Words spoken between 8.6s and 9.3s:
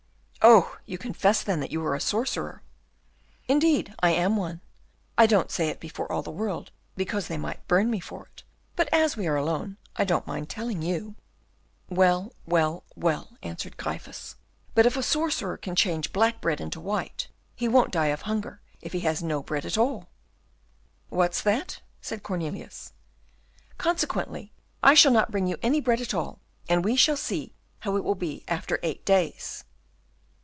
but as we